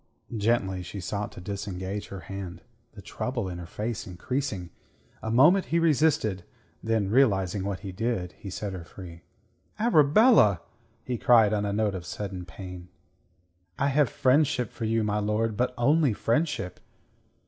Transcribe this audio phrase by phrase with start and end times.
[0.35, 2.63] Gently she sought to disengage her hand,
[2.93, 4.71] the trouble in her face increasing.
[5.21, 6.43] A moment he resisted;
[6.81, 9.21] then, realizing what he did, he set her free.
[9.77, 10.61] "Arabella!"
[11.03, 12.89] he cried on a note of sudden pain.
[13.77, 15.55] "I have friendship for you, my lord.
[15.55, 16.79] But only friendship."